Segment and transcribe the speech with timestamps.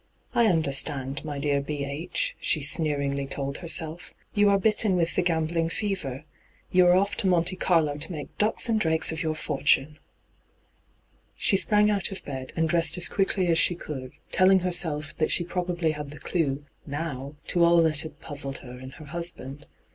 [0.33, 1.85] 'I understand, my dear" B.
[1.85, 6.23] H.,"' she sneeiingly told herself.' You are bitten with the gambling fever.
[6.71, 9.97] You are off to Monte Carlo to make ducks and drakes of your fortune 1'
[11.35, 15.29] She sprang out of bed, and dressed as quickly as she oould, telUng herself that
[15.31, 19.67] she probably had the clue, now, to all that had puzzled her in her husband.